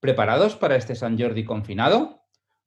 [0.00, 2.22] ¿Preparados para este San Jordi confinado?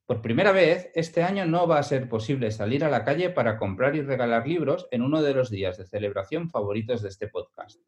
[0.05, 3.57] Por primera vez, este año no va a ser posible salir a la calle para
[3.57, 7.81] comprar y regalar libros en uno de los días de celebración favoritos de este podcast.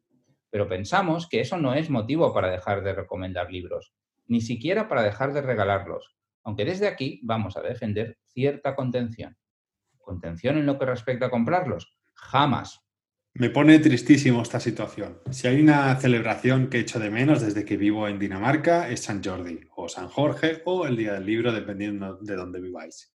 [0.50, 3.94] Pero pensamos que eso no es motivo para dejar de recomendar libros,
[4.26, 9.36] ni siquiera para dejar de regalarlos, aunque desde aquí vamos a defender cierta contención.
[9.98, 11.96] ¿Contención en lo que respecta a comprarlos?
[12.14, 12.85] Jamás.
[13.38, 15.18] Me pone tristísimo esta situación.
[15.30, 19.22] Si hay una celebración que echo de menos desde que vivo en Dinamarca, es San
[19.22, 23.14] Jordi, o San Jorge, o el Día del Libro, dependiendo de dónde viváis.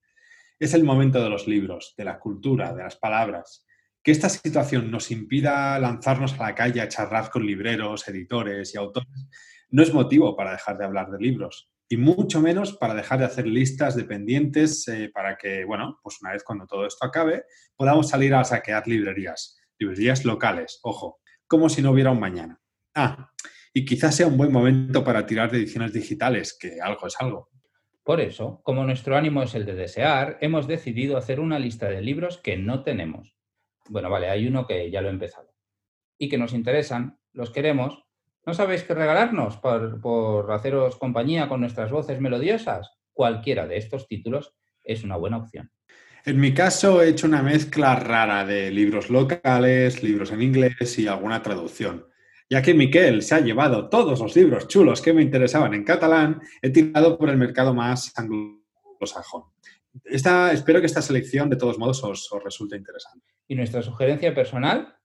[0.60, 3.66] Es el momento de los libros, de la cultura, de las palabras.
[4.04, 8.78] Que esta situación nos impida lanzarnos a la calle a charlar con libreros, editores y
[8.78, 9.08] autores
[9.72, 13.26] no es motivo para dejar de hablar de libros y mucho menos para dejar de
[13.26, 17.46] hacer listas de pendientes eh, para que, bueno, pues una vez cuando todo esto acabe,
[17.76, 22.62] podamos salir a saquear librerías librerías locales, ojo, como si no hubiera un mañana.
[22.96, 23.32] Ah,
[23.74, 27.50] y quizás sea un buen momento para tirar de ediciones digitales, que algo es algo.
[28.04, 32.02] Por eso, como nuestro ánimo es el de desear, hemos decidido hacer una lista de
[32.02, 33.36] libros que no tenemos.
[33.90, 35.54] Bueno, vale, hay uno que ya lo he empezado.
[36.18, 38.04] Y que nos interesan, los queremos.
[38.46, 42.92] ¿No sabéis qué regalarnos por, haceros compañía con nuestras voces melodiosas?
[43.14, 45.72] Cualquiera de estos títulos es una buena opción.
[46.24, 51.08] En mi caso he hecho una mezcla rara de libros locales, libros en inglés y
[51.08, 52.06] alguna traducción.
[52.48, 56.40] Ya que Miquel se ha llevado todos los libros chulos que me interesaban en catalán,
[56.62, 59.46] he tirado por el mercado más anglosajón.
[60.04, 63.26] Esta, espero que esta selección de todos modos os, os resulte interesante.
[63.48, 64.96] Y nuestra sugerencia personal,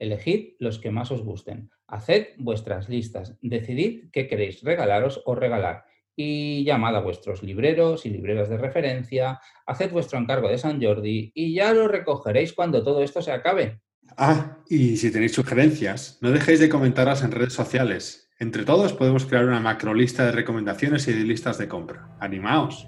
[0.00, 1.70] elegid los que más os gusten.
[1.86, 5.84] Haced vuestras listas, decidid qué queréis regalaros o regalar
[6.16, 11.32] y llamad a vuestros libreros y libreras de referencia, haced vuestro encargo de San Jordi
[11.34, 13.80] y ya lo recogeréis cuando todo esto se acabe.
[14.16, 18.30] Ah, y si tenéis sugerencias, no dejéis de comentarlas en redes sociales.
[18.38, 22.16] Entre todos podemos crear una macro lista de recomendaciones y de listas de compra.
[22.20, 22.86] ¡Animaos!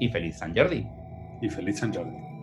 [0.00, 0.86] Y feliz San Jordi.
[1.42, 2.35] Y feliz San Jordi.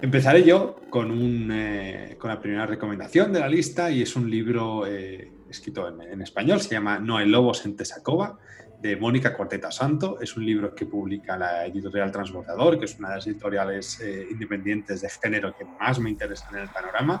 [0.00, 4.30] Empezaré yo con, un, eh, con, la primera recomendación de la lista y es un
[4.30, 8.38] libro eh, escrito en, español, se llama No hay lobos en Tesacova,
[8.80, 10.20] de Mónica Corteta Santo.
[10.20, 14.28] Es un libro que publica la editorial Transbordador, que es una de las editoriales eh,
[14.30, 17.20] independientes de género que más me interesan en el panorama.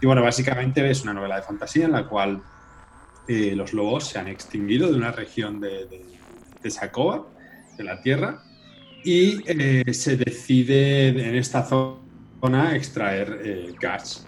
[0.00, 2.42] Y bueno, básicamente es una novela de fantasía en la cual
[3.26, 6.04] los lobos se han extinguido de una región de, de
[6.60, 7.26] Tesacova,
[7.74, 8.42] de la Tierra,
[9.02, 9.38] y
[9.94, 12.03] se decide en esta zona
[12.74, 14.26] extraer eh, gas,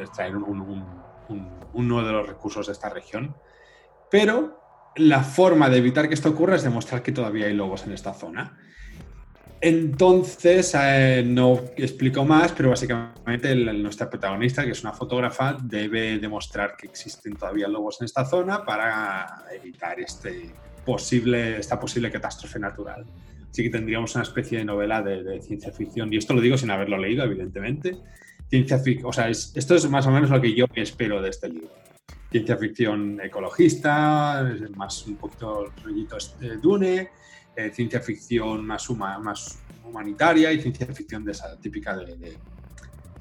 [0.00, 3.34] extraer uno de los recursos de esta región.
[4.10, 4.60] Pero
[4.96, 8.14] la forma de evitar que esto ocurra es demostrar que todavía hay lobos en esta
[8.14, 8.58] zona.
[9.60, 16.76] Entonces, eh, no explico más, pero básicamente nuestra protagonista, que es una fotógrafa, debe demostrar
[16.76, 20.52] que existen todavía lobos en esta zona para evitar este
[20.84, 23.06] posible, esta posible catástrofe natural
[23.56, 26.12] sí que tendríamos una especie de novela de, ciencia ficción.
[26.12, 27.96] Y esto lo digo sin haberlo leído, evidentemente.
[28.50, 31.48] Ciencia ficción, o sea, esto es más o menos lo que yo espero de este
[31.48, 31.70] libro.
[32.30, 34.46] Ciencia ficción ecologista,
[34.76, 37.08] más un poquito rollito de Dune,
[37.56, 42.36] eh, ciencia ficción más, más humanitaria y ciencia ficción de esa típica de, de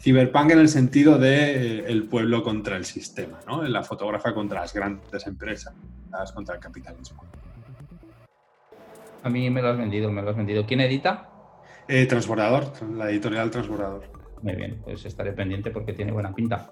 [0.01, 3.63] Cyberpunk en el sentido de eh, el pueblo contra el sistema, ¿no?
[3.63, 5.73] La fotógrafa contra las grandes empresas,
[6.33, 7.23] contra el capitalismo.
[9.25, 10.67] A mí me lo has vendido, me lo has vendido.
[10.67, 11.27] ¿Quién edita?
[11.87, 14.03] Eh, Transbordador, la editorial Transbordador.
[14.43, 16.71] Muy bien, pues estaré pendiente porque tiene buena pinta.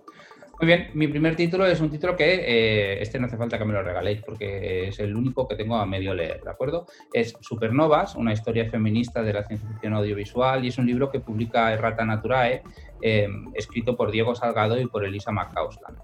[0.60, 3.66] Muy bien, mi primer título es un título que eh, este no hace falta que
[3.66, 6.86] me lo regaléis porque es el único que tengo a medio leer, ¿de acuerdo?
[7.12, 11.22] Es Supernovas, una historia feminista de la ciencia ficción audiovisual y es un libro que
[11.22, 12.62] publica Errata Naturae,
[13.02, 15.98] eh, escrito por Diego Salgado y por Elisa McCausland.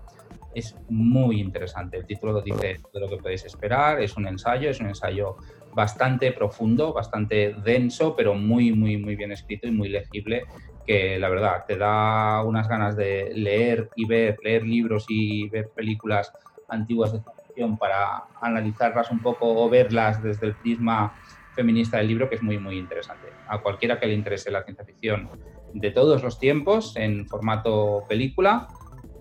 [0.55, 4.79] Es muy interesante, el título dice de lo que podéis esperar, es un ensayo, es
[4.79, 5.37] un ensayo
[5.73, 10.43] bastante profundo, bastante denso, pero muy, muy, muy bien escrito y muy legible,
[10.85, 15.69] que la verdad te da unas ganas de leer y ver, leer libros y ver
[15.75, 16.31] películas
[16.67, 21.13] antiguas de ficción para analizarlas un poco o verlas desde el prisma
[21.53, 23.33] feminista del libro, que es muy, muy interesante.
[23.47, 25.29] A cualquiera que le interese la ciencia ficción
[25.73, 28.67] de todos los tiempos, en formato película,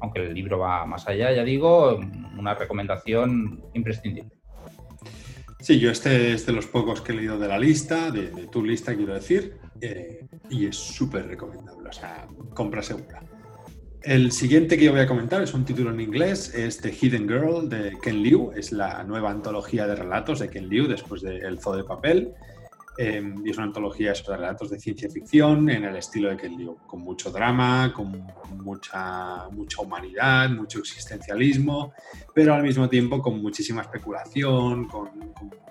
[0.00, 1.98] aunque el libro va más allá, ya digo,
[2.38, 4.37] una recomendación imprescindible.
[5.60, 8.64] Sí, yo este es de los pocos que he leído de la lista, de, tu
[8.64, 13.20] lista quiero decir, eh, y es súper recomendable, o sea, compra segura.
[14.02, 17.28] El siguiente que yo voy a comentar es un título en inglés, es The Hidden
[17.28, 21.38] Girl de Ken Liu, es la nueva antología de relatos de Ken Liu después de
[21.38, 22.32] El Zoo de Papel.
[23.00, 26.48] Em, y es una antología de relatos de ciencia ficción en el estilo de que
[26.48, 31.92] Liu, con mucho drama, con mucha, mucha humanidad, mucho existencialismo,
[32.34, 35.10] pero al mismo tiempo con muchísima especulación, con,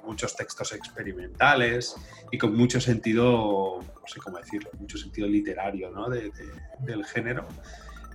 [0.05, 1.97] muchos textos experimentales
[2.31, 6.07] y con mucho sentido, no sé cómo decirlo, mucho sentido literario ¿no?
[6.09, 7.45] del género.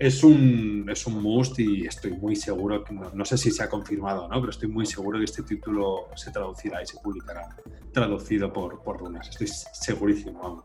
[0.02, 2.82] Es un, es un must y estoy muy seguro,
[3.14, 6.32] no, sé si se ha confirmado no, pero estoy muy seguro que este título se
[6.32, 7.56] traducirá y se publicará
[7.93, 9.28] traducido por, por Runas.
[9.28, 10.64] Estoy segurísimo, vamos.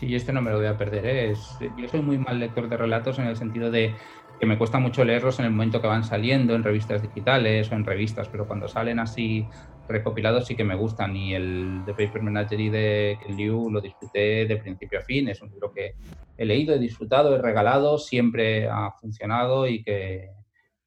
[0.00, 1.06] Sí, este no me lo voy a perder.
[1.06, 1.34] ¿eh?
[1.76, 3.94] yo soy muy mal lector de relatos en el sentido de
[4.40, 7.76] que me cuesta mucho leerlos en el momento que van saliendo en revistas digitales o
[7.76, 9.46] en revistas, pero cuando salen así
[9.88, 14.56] recopilados sí que me gustan y el The Paper Menagerie de Liu lo disfruté de
[14.56, 15.28] principio a fin.
[15.28, 15.94] Es un libro que
[16.36, 20.28] he leído, he disfrutado, he regalado, siempre ha funcionado y que,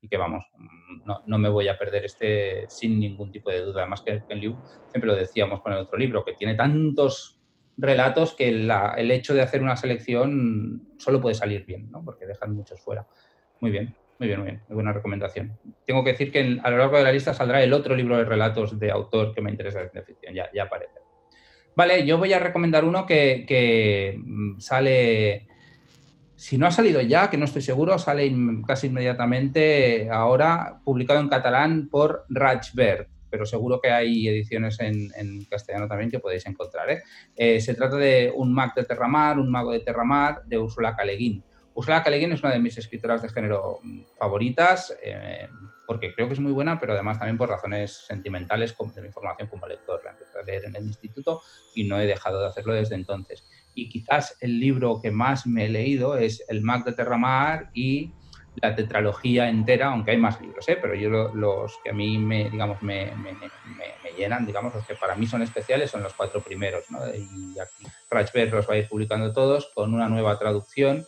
[0.02, 0.46] y que vamos,
[1.06, 3.82] no, no, me voy a perder este sin ningún tipo de duda.
[3.82, 4.56] Además que Ken Liu,
[4.90, 7.40] siempre lo decíamos con el otro libro, que tiene tantos
[7.78, 12.04] relatos que el hecho de hacer una selección solo puede salir bien, ¿no?
[12.04, 13.08] porque dejan muchos fuera.
[13.60, 13.96] Muy bien.
[14.22, 15.58] Muy bien, muy bien, muy buena recomendación.
[15.84, 18.24] Tengo que decir que a lo largo de la lista saldrá el otro libro de
[18.24, 21.00] relatos de autor que me interesa de ciencia ficción, ya, ya aparece.
[21.76, 25.48] Vale, yo voy a recomendar uno que, mm, sale,
[26.36, 28.32] si no ha salido ya, que no estoy seguro, sale
[28.68, 35.88] casi inmediatamente ahora, publicado en catalán por Rajberg, pero seguro que hay ediciones en, castellano
[35.88, 36.92] también que podéis encontrar.
[36.92, 37.02] ¿eh?
[37.36, 41.44] Eh, se trata de Un mag de Terramar, un mago de Terramar, de Úrsula Caleguín.
[41.82, 42.16] Ursula K.
[42.16, 43.80] es una de mis escritoras de género
[44.20, 45.50] favoritas, eh,
[45.88, 49.48] porque creo que es muy buena, pero además también por razones sentimentales de mi formación
[49.48, 50.00] como lector.
[50.04, 51.42] La empecé a leer en el instituto
[51.74, 53.44] y no he dejado de hacerlo desde entonces.
[53.74, 58.12] Y quizás el libro que más me he leído es El Mag de Terramar y
[58.58, 60.78] la tetralogía entera, aunque hay más libros, ¿eh?
[60.80, 64.94] pero yo los que a mí me, digamos, me, me, me, llenan, digamos, los que
[64.94, 66.92] para mí son especiales son los cuatro primeros.
[66.92, 67.00] ¿no?
[67.08, 71.08] Y aquí Rachberg los va a ir publicando todos con una nueva traducción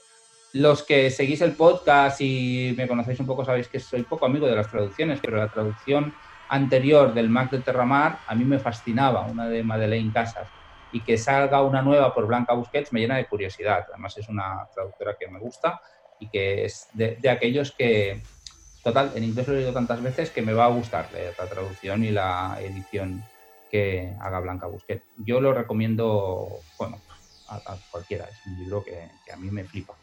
[0.53, 4.45] los que seguís el podcast y me conocéis un poco sabéis que soy poco amigo
[4.45, 6.13] de las traducciones, pero la traducción
[6.47, 10.47] anterior del Mac de Terramar a mí me fascinaba, una de Madeleine Casas,
[10.91, 13.87] y que salga una nueva por Blanca Busquets me llena de curiosidad.
[13.89, 15.81] Además es una traductora que me gusta
[16.19, 18.21] y que es de, aquellos que,
[18.83, 22.03] total, en inglés lo he leído tantas veces que me va a gustar la traducción
[22.03, 23.23] y la edición
[23.71, 25.03] que haga Blanca Busquets.
[25.17, 27.01] Yo lo recomiendo, bueno,
[27.47, 29.95] a, cualquiera, es un libro que a mí me flipa.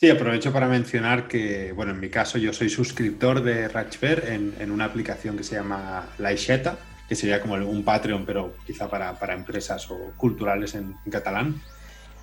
[0.00, 4.70] Sí, aprovecho para mencionar que, bueno, en mi caso yo soy suscriptor de Ratchver en,
[4.70, 9.90] una aplicación que se llama Laixeta, que sería como un Patreon, pero quizá para, empresas
[9.90, 11.60] o culturales en, catalán.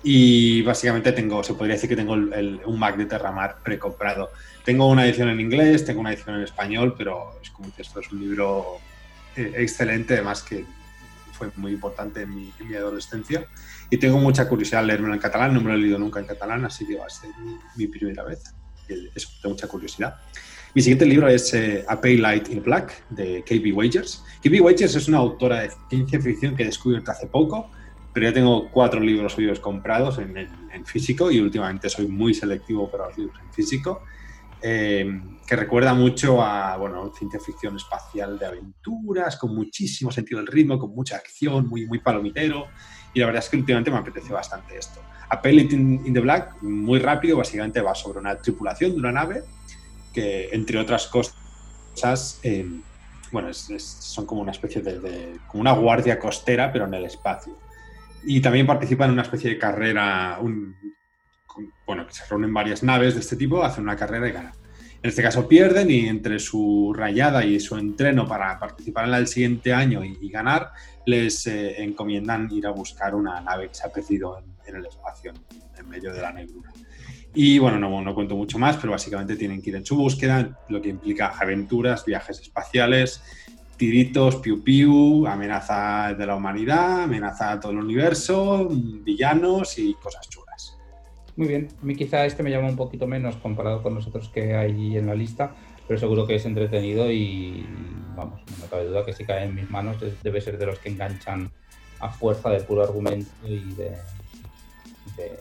[0.02, 4.32] Y básicamente tengo, se podría decir que tengo un Mac de Terramar precomprado.
[4.64, 8.00] Tengo una edición en inglés, tengo una edición en español, pero es como que esto
[8.00, 8.78] es un libro
[9.36, 10.64] eh, excelente, además que
[11.30, 13.46] fue muy importante en mi adolescencia
[13.90, 16.26] y tengo mucha curiosidad de leerlo en catalán, no me lo he leído nunca en
[16.26, 17.30] catalán, así que va a ser
[17.76, 18.54] mi, primera vez.
[19.14, 20.16] Eso, tengo mucha curiosidad.
[20.74, 23.72] Mi siguiente libro es eh, A Pale Light in Black, de K.B.
[23.72, 24.22] Wagers.
[24.42, 24.60] K.B.
[24.60, 27.70] Wagers es una autora de ciencia ficción que he descubierto hace poco,
[28.12, 32.90] pero ya tengo cuatro libros suyos comprados en, en, físico y últimamente soy muy selectivo
[32.90, 34.02] para los libros en físico.
[34.60, 40.48] Eh, que recuerda mucho a bueno, ciencia ficción espacial de aventuras, con muchísimo sentido del
[40.48, 42.66] ritmo, con mucha acción, muy, muy palomitero.
[43.14, 45.00] Y la verdad es que últimamente me apetece bastante esto.
[45.30, 49.44] A in, in the Black, muy rápido, básicamente va sobre una tripulación de una nave
[50.12, 52.66] que, entre otras cosas, eh,
[53.30, 57.58] bueno, son como una especie de, como una guardia costera, pero en el espacio.
[58.24, 60.74] Y también participan en una especie de carrera, un,
[61.86, 64.52] bueno, que se reúnen varias naves de este tipo, hacen una carrera y ganan.
[65.00, 69.18] En este caso pierden y entre su rayada y su entreno para participar en la
[69.18, 70.72] del siguiente año y, ganar,
[71.06, 75.32] les eh, encomiendan ir a buscar una nave que se ha perdido en, el espacio,
[75.78, 76.72] en, medio de la negrura.
[77.32, 80.58] Y bueno, no, no, cuento mucho más, pero básicamente tienen que ir en su búsqueda,
[80.68, 83.22] lo que implica aventuras, viajes espaciales,
[83.76, 90.28] tiritos, piu piu, amenaza de la humanidad, amenaza a todo el universo, villanos y cosas
[90.28, 90.47] chulas.
[91.38, 94.28] Muy bien, a mí quizá este me llama un poquito menos comparado con los otros
[94.28, 95.54] que hay en la lista,
[95.86, 97.64] pero seguro que es entretenido y
[98.16, 100.88] vamos, no cabe duda que si cae en mis manos debe ser de los que
[100.88, 101.48] enganchan
[102.00, 103.92] a fuerza de puro argumento y de,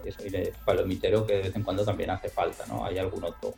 [0.05, 2.85] eso, y de palomitero que de vez en cuando también hace falta, ¿no?
[2.85, 3.55] Hay algún otro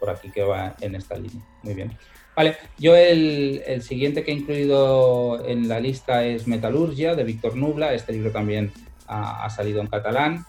[0.00, 1.44] por aquí que va en esta línea.
[1.62, 1.96] Muy bien.
[2.34, 7.54] Vale, yo el, el siguiente que he incluido en la lista es Metalurgia de Víctor
[7.54, 7.94] Nubla.
[7.94, 8.72] Este libro también
[9.06, 10.44] ha, ha salido en catalán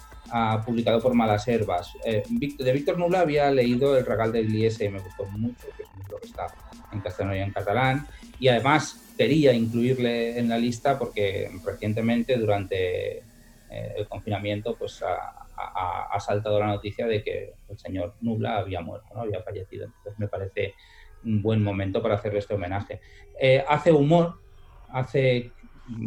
[0.65, 1.93] publicado por Malas Herbas.
[2.05, 5.83] Eh, de Víctor Nubla había leído El regal de Gliese y me gustó mucho, que
[5.83, 6.47] es un libro que está
[6.91, 8.07] en castellano y en catalán.
[8.39, 13.23] Y además quería incluirle en la lista porque recientemente, durante eh,
[13.97, 15.43] el confinamiento, pues ha,
[16.19, 19.21] saltado la noticia de que el señor Nubla había muerto, ¿no?
[19.21, 19.85] había fallecido.
[19.85, 20.73] Entonces me parece
[21.23, 22.99] un buen momento para hacerle este homenaje.
[23.39, 24.39] Eh, hace humor,
[24.89, 25.51] hace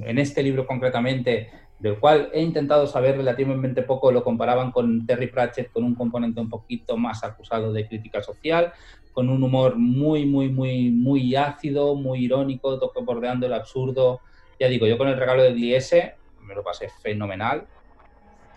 [0.04, 1.50] en este libro concretamente
[1.80, 6.40] del cual he intentado saber relativamente poco, lo comparaban con Terry Pratchett, con un componente
[6.40, 8.72] un poquito más acusado de crítica social,
[9.12, 14.20] con un humor muy, muy, muy, muy ácido, muy irónico, toque bordeando el absurdo.
[14.58, 17.66] Ya digo, yo con el regalo de Gliese me lo pasé fenomenal.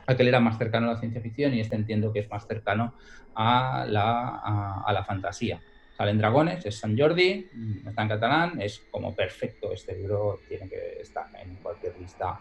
[0.05, 2.93] Aquel era más cercano a la ciencia ficción y este entiendo que es más cercano
[3.35, 5.61] a la, a la fantasía.
[5.97, 7.47] Salen dragones, es San Jordi,
[7.87, 9.71] está en catalán, es como perfecto.
[9.71, 12.37] Este libro tiene que estar en cualquier lista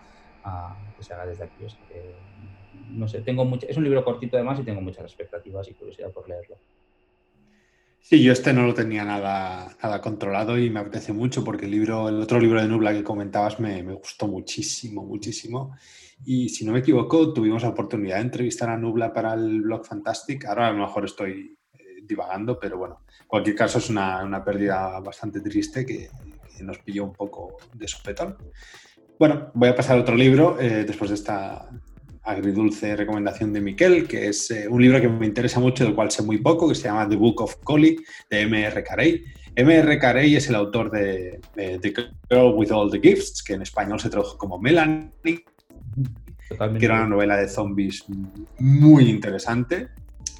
[0.96, 1.64] que se haga desde aquí.
[2.90, 6.10] no sé, tengo mucho, es un libro cortito además y tengo muchas expectativas y curiosidad
[6.10, 6.56] por leerlo.
[8.02, 11.70] Sí, yo este no lo tenía nada, nada controlado y me apetece mucho porque el
[11.70, 15.76] libro, el otro libro de Nubla que comentabas me, me, gustó muchísimo, muchísimo.
[16.24, 19.86] Y si no me equivoco, tuvimos la oportunidad de entrevistar a Nubla para el blog
[19.86, 20.46] Fantastic.
[20.46, 24.44] Ahora a lo mejor estoy eh, divagando, pero bueno, en cualquier caso es una, una
[24.44, 26.10] pérdida bastante triste que,
[26.56, 28.36] que, nos pilló un poco de sopetón.
[29.22, 31.68] Bueno, voy a pasar a otro libro eh, después de esta
[32.24, 36.10] agridulce recomendación de Miquel, que es eh, un libro que me interesa mucho, del cual
[36.10, 37.98] sé muy poco, que se llama The Book of Collie,
[38.28, 38.82] de M.R.
[38.82, 39.22] Carey.
[39.54, 39.98] M.R.
[40.00, 41.94] Carey es el autor de, The
[42.28, 47.06] Girl with All the Gifts, que en español se tradujo como Melanie, que era una
[47.06, 48.04] novela de zombies
[48.58, 49.90] muy interesante.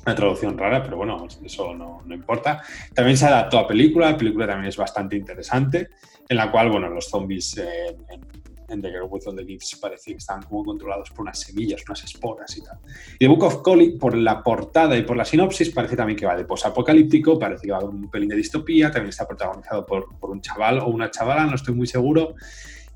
[0.05, 2.65] Una traducción rara, pero bueno, eso no, importa.
[2.93, 5.91] También se adaptó a película, la película también es bastante interesante,
[6.29, 8.43] en la cual, bueno, los zombies eh, en
[8.81, 12.05] The Girl with All the Gifts parecía que estaban como controlados por unas semillas, unas
[12.05, 12.79] esporas y tal.
[13.15, 16.27] Y The Book of Collie, por la portada y por la sinopsis, parece también que
[16.27, 20.07] va de posapocalíptico, parece que va de un pelín de distopía, también está protagonizado por,
[20.23, 22.35] un chaval o una chavala, no estoy muy seguro.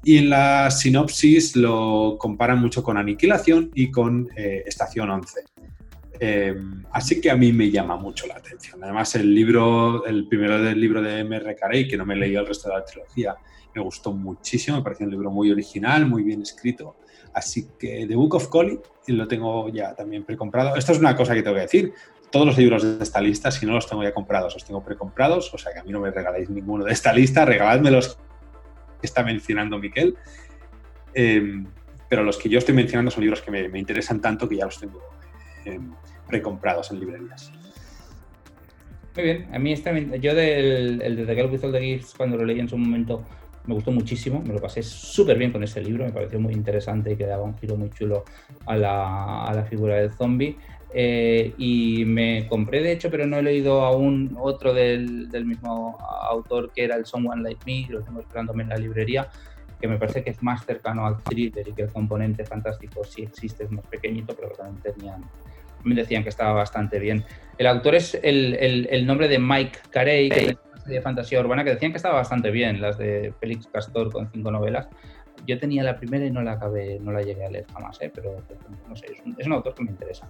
[0.05, 5.56] Y en la sinopsis lo comparan mucho con Aniquilación y con eh, Estación 11.
[6.19, 8.83] Em, así que a mí me llama mucho la atención.
[8.83, 11.57] Además, el libro, el primero del libro de M.R.
[11.57, 13.37] Carey, que no me he leído el resto de la trilogía,
[13.75, 16.97] me gustó muchísimo, me pareció un libro muy original, muy bien escrito.
[17.35, 20.75] Así que The Book of Collie lo tengo ya también precomprado.
[20.77, 21.93] Esto es una cosa que tengo que decir.
[22.31, 25.53] Todos los libros de esta lista, si no los tengo ya comprados, los tengo precomprados.
[25.53, 28.17] O sea que a mí no me regaláis ninguno de esta lista, regaladme los
[29.01, 30.17] que está mencionando Miquel.
[31.13, 31.67] Em,
[32.09, 34.79] pero los que yo estoy mencionando son libros que me, interesan tanto que ya los
[34.79, 35.03] tengo
[35.67, 35.93] em,
[36.27, 37.53] precomprados en librerías.
[39.15, 42.15] Muy bien, a mí este, yo del el de The Girl with All the Gifts,
[42.15, 43.25] cuando lo leí en su momento,
[43.67, 47.13] me gustó muchísimo, me lo pasé súper bien con ese libro, me pareció muy interesante
[47.13, 48.25] y que daba un giro muy chulo
[48.67, 50.57] a la, figura del zombie.
[50.95, 55.99] Eh, y me compré, de hecho, pero no he leído aún otro del, del, mismo
[56.31, 59.29] autor que era el Someone Like Me, lo tengo esperándome en la librería,
[59.81, 63.23] que me parece que es más cercano al thriller y que el componente fantástico sí
[63.23, 65.23] existe, es más pequeñito, pero también tenían,
[65.87, 67.25] me decían que estaba bastante bien.
[67.59, 71.71] El autor es el, el, el nombre de Mike Carey, que de fantasía urbana que
[71.71, 74.89] decían que estaba bastante bien, las de Félix Castor con cinco novelas.
[75.47, 78.11] Yo tenía la primera y no la acabé, no la llegué a leer jamás, ¿eh?
[78.13, 78.43] pero
[78.89, 80.29] no sé, es un, autor que me interesa.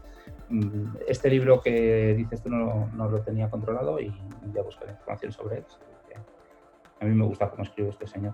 [0.48, 4.12] Mm, este libro que dices tú no, no lo tenía controlado y
[4.52, 5.64] ya buscaré información sobre él.
[6.98, 8.32] A mí me gusta cómo escribe este señor.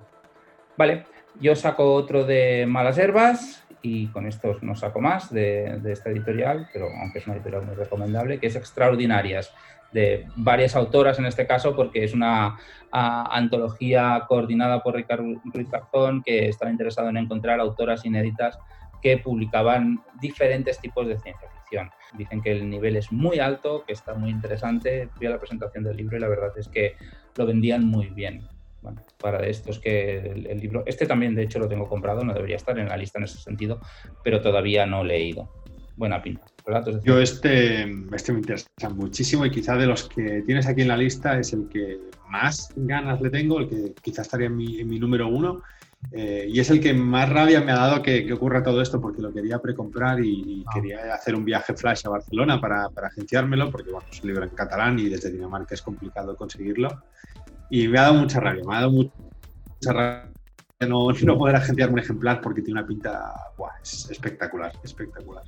[0.76, 1.04] Vale,
[1.40, 6.10] yo saco otro de Malas Herbas y con estos no saco más de, de esta
[6.10, 9.52] editorial, pero aunque es una editorial muy recomendable, que es Extraordinarias
[9.92, 12.56] de varias autoras en este caso, porque es una
[12.90, 18.58] antología coordinada por Ricardo Ruiz Garzón, que estaba interesado en encontrar autoras inéditas
[19.02, 21.90] que publicaban diferentes tipos de ciencia ficción.
[22.14, 25.08] Dicen que el nivel es muy alto, que está muy interesante.
[25.14, 26.96] Fui a la presentación del libro y la verdad es que
[27.36, 28.46] lo vendían muy bien.
[28.82, 32.56] Bueno, para estos que el, libro, este también de hecho lo tengo comprado, no debería
[32.56, 33.80] estar en la lista en ese sentido,
[34.24, 35.48] pero todavía no he leído.
[35.96, 36.44] Buena pinta.
[37.04, 40.96] Yo este, este me interesa muchísimo y quizá de los que tienes aquí en la
[40.96, 41.98] lista es el que
[42.28, 45.62] más ganas le tengo, el que quizás estaría en mi, en mi número uno.
[46.10, 49.00] Eh, y es el que más rabia me ha dado que, que ocurra todo esto
[49.00, 50.70] porque lo quería precomprar y, ah.
[50.74, 54.44] quería hacer un viaje flash a Barcelona para, para, agenciármelo porque bueno, es un libro
[54.44, 56.88] en catalán y desde Dinamarca es complicado conseguirlo.
[57.74, 60.32] Y me ha dado mucha rabia, me ha dado mucha rabia
[60.86, 65.42] no, no poder agenciarme un ejemplar porque tiene una pinta buah, es espectacular, espectacular.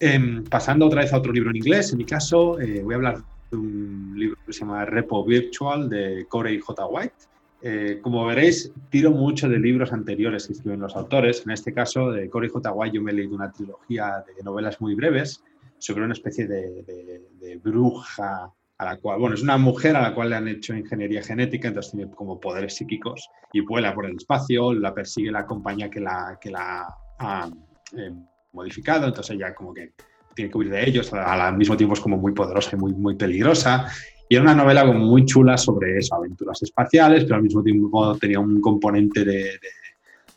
[0.00, 2.96] Em, pasando otra vez a otro libro en inglés, en mi caso eh, voy a
[2.96, 3.18] hablar
[3.50, 6.86] de un libro que se llama Repo Virtual de Corey J.
[6.86, 7.14] White.
[7.60, 11.42] Eh, como veréis, tiro mucho de libros anteriores que escriben los autores.
[11.44, 12.72] En este caso, de Corey J.
[12.72, 15.42] White, yo me he leído una trilogía de novelas muy breves
[15.76, 20.30] sobre una especie de, bruja a la cual, bueno, es una mujer a la cual
[20.30, 24.74] le han hecho ingeniería genética, entonces tiene como poderes psíquicos y vuela por el espacio,
[24.74, 26.86] la persigue la compañía que la, que la
[27.18, 27.48] ha
[27.96, 28.12] eh,
[28.52, 29.92] modificado, entonces ella como que
[30.34, 33.16] tiene que huir de ellos, al mismo tiempo es como muy poderosa y muy, muy
[33.16, 33.86] peligrosa.
[34.28, 38.18] Y era una novela como muy chula sobre eso, aventuras espaciales, pero al mismo tiempo
[38.18, 39.60] tenía un componente de, de,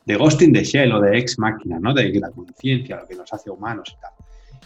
[0.05, 1.93] de ghosting de Shell o de ex máquina, ¿no?
[1.93, 4.12] de la conciencia, lo que nos hace humanos y tal.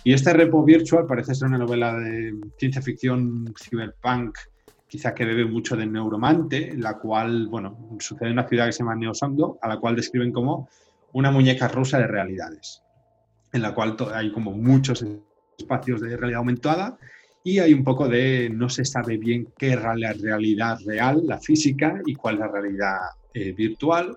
[0.03, 4.37] Y este Repo Virtual parece ser una novela de ciencia ficción cyberpunk,
[4.87, 8.79] quizá que bebe mucho de Neuromante, la cual, bueno, sucede en una ciudad que se
[8.79, 10.67] llama Neosando, a la cual describen como
[11.13, 12.81] una muñeca rusa de realidades,
[13.53, 15.05] en la cual hay como muchos
[15.57, 16.97] espacios de realidad aumentada
[17.43, 21.39] y hay un poco de no se sabe bien qué es la realidad real, la
[21.39, 22.97] física, y cuál es la realidad
[23.33, 24.15] eh, virtual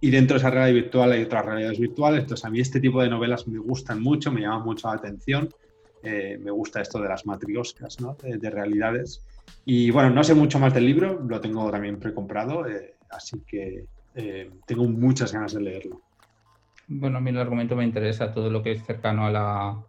[0.00, 2.22] y dentro de esa realidad virtual hay otras realidades virtuales.
[2.22, 5.48] Entonces, a mí este tipo de novelas me gustan mucho, me llaman mucho la atención.
[6.02, 8.16] Eh, me gusta esto de las matrioscas, ¿no?
[8.22, 9.26] de, realidades.
[9.64, 13.86] Y bueno, no sé mucho más del libro, lo tengo también precomprado, eh, así que
[14.14, 16.02] eh, tengo muchas ganas de leerlo.
[16.86, 19.84] Bueno, a mí el argumento me interesa, todo lo que es cercano a la,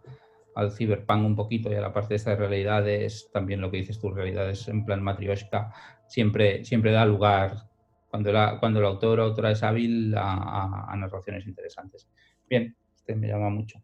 [0.56, 4.00] al cyberpunk un poquito y a la parte de estas realidades, también lo que dices
[4.00, 5.72] tú, realidades en plan matrioshka,
[6.08, 7.67] siempre, siempre da lugar
[8.08, 12.08] cuando, la, cuando el autor o autora es hábil a, narraciones interesantes.
[12.48, 13.80] Bien, este me llama mucho.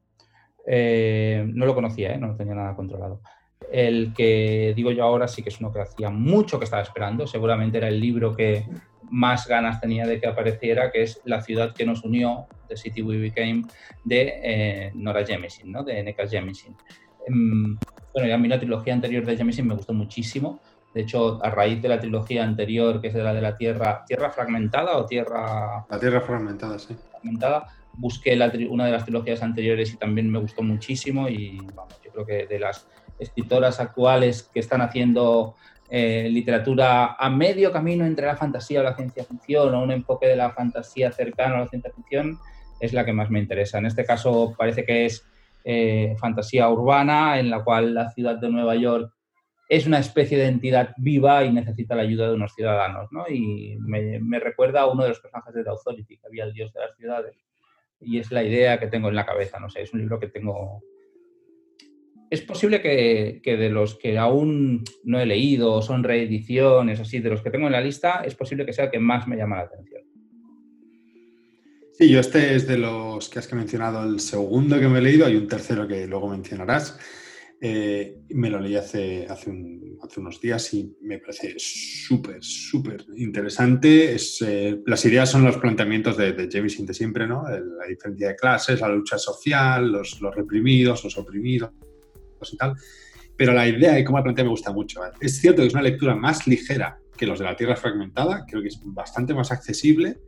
[0.66, 2.18] Eh, no lo conocía, ¿eh?
[2.18, 3.20] no lo tenía nada controlado.
[3.70, 7.26] El que digo yo ahora sí que es uno que hacía mucho que estaba esperando,
[7.26, 8.66] seguramente era el libro que
[9.10, 13.02] más ganas tenía de que apareciera, que es La ciudad que nos unió, The City
[13.02, 13.64] We Became,
[14.04, 15.84] de eh, Nora Jemisin, ¿no?
[15.84, 16.74] de Neka Jemisin.
[17.26, 17.76] Em,
[18.12, 20.60] bueno, ya a mí la trilogía anterior de Jemisin me gustó muchísimo,
[20.94, 24.30] de hecho, a raíz de la trilogía anterior, que es la de la Tierra, ¿Tierra
[24.30, 25.84] fragmentada o Tierra...?
[25.90, 26.96] La Tierra fragmentada, sí.
[27.10, 27.66] Fragmentada.
[27.94, 28.38] Busqué
[28.70, 32.46] una de las trilogías anteriores y también me gustó muchísimo y vamos, yo creo que
[32.46, 32.86] de las
[33.18, 35.56] escritoras actuales que están haciendo
[35.90, 40.26] eh, literatura a medio camino entre la fantasía o la ciencia ficción o un enfoque
[40.26, 42.38] de la fantasía cercano a la ciencia ficción,
[42.80, 43.78] es la que más me interesa.
[43.78, 45.26] En este caso parece que es
[45.64, 49.13] eh, fantasía urbana en la cual la ciudad de Nueva York
[49.76, 53.28] es una especie de entidad viva y necesita la ayuda de unos ciudadanos, ¿no?
[53.28, 56.72] Y me, recuerda a uno de los personajes de The Authority, que había el dios
[56.72, 57.36] de las ciudades.
[58.00, 60.28] Y es la idea que tengo en la cabeza, no sé, es un libro que
[60.28, 60.82] tengo...
[62.30, 67.30] Es posible que, que de los que aún no he leído, son reediciones, así, de
[67.30, 69.56] los que tengo en la lista, es posible que sea el que más me llama
[69.56, 70.02] la atención.
[71.92, 75.26] Sí, yo este es de los que has mencionado el segundo que me he leído,
[75.26, 76.98] hay un tercero que luego mencionarás.
[77.66, 79.48] Eh, me lo leí hace, hace,
[80.18, 84.14] unos días y me parece súper, súper interesante.
[84.14, 87.42] Es, eh, las ideas son los planteamientos de, de Jameson de siempre, ¿no?
[87.48, 91.70] La diferencia de clases, la lucha social, los, reprimidos, los oprimidos
[92.52, 92.74] y tal.
[93.34, 95.00] Pero la idea y cómo la plantea me gusta mucho.
[95.18, 98.60] Es cierto que es una lectura más ligera que los de la Tierra Fragmentada, creo
[98.60, 100.18] que es bastante más accesible.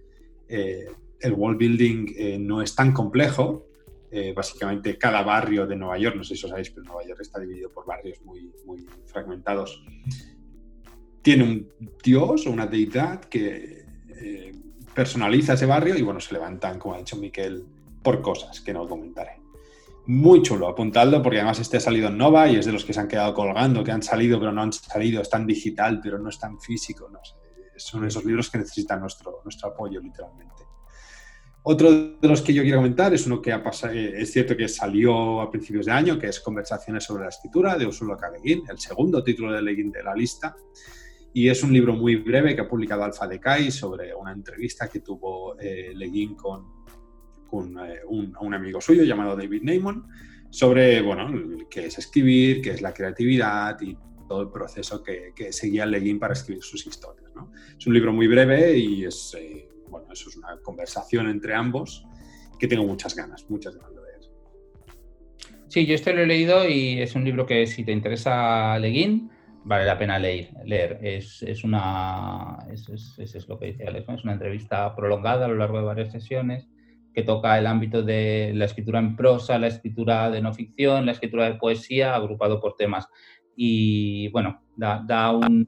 [0.48, 0.86] Eh,
[1.20, 3.66] el wall building no es tan complejo,
[4.10, 7.20] eh, básicamente cada barrio de Nueva York, no sé si os sabéis, pero Nueva York
[7.20, 9.84] está dividido por barrios muy, muy fragmentados,
[11.22, 11.68] tiene un
[12.04, 14.52] dios o una deidad que eh,
[14.94, 17.66] personaliza ese barrio y bueno, se levantan, como ha dicho Miquel,
[18.02, 19.40] por cosas que no comentaré.
[20.06, 22.92] Muy chulo, apuntadlo porque además este ha salido en Nova y es de los que
[22.92, 26.18] se han quedado colgando, que han salido pero no han salido, es tan digital pero
[26.20, 27.10] no es tan físico.
[27.74, 30.65] Son esos libros que necesitan nuestro, nuestro apoyo literalmente.
[31.68, 34.56] Otro de los que yo quiero comentar es uno que ha pasado, eh, es cierto
[34.56, 38.28] que salió a principios de año, que es Conversaciones sobre la escritura de Ursula K.
[38.44, 40.54] el segundo título de Leguín de la lista.
[41.34, 45.00] Y es un libro muy breve que ha publicado Alfa Decay sobre una entrevista que
[45.00, 46.84] tuvo eh, Leguín con,
[47.50, 50.04] con eh, un, amigo suyo llamado David Neyman
[50.48, 51.28] sobre bueno,
[51.68, 53.98] qué es escribir, qué es la creatividad y
[54.28, 57.34] todo el proceso que, que seguía Leguín para escribir sus historias.
[57.34, 57.50] ¿no?
[57.76, 59.68] Es un libro muy breve y es eh,
[60.16, 62.04] eso es una conversación entre ambos
[62.58, 64.20] que tengo muchas ganas, muchas ganas de leer.
[65.68, 69.30] Sí, yo este lo he leído y es un libro que si te interesa Leguín,
[69.64, 70.50] vale la pena leer.
[70.64, 70.98] leer.
[71.02, 75.78] Es, una, es, es, lo que dice Alex, es una entrevista prolongada a lo largo
[75.78, 76.68] de varias sesiones
[77.12, 81.12] que toca el ámbito de la escritura en prosa, la escritura de no ficción, la
[81.12, 83.08] escritura de poesía, agrupado por temas.
[83.56, 85.66] Y bueno, da, da un,